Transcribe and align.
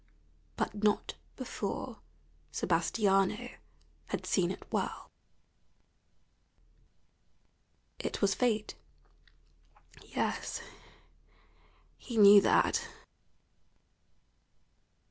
But 0.55 0.83
not 0.83 1.13
before 1.35 1.99
Sebastiano 2.51 3.51
had 4.07 4.25
seen 4.25 4.49
it 4.49 4.65
well. 4.73 5.11
It 7.99 8.19
was 8.19 8.33
Fate. 8.33 8.73
Yes, 10.03 10.59
he 11.99 12.17
knew 12.17 12.41
that. 12.41 12.87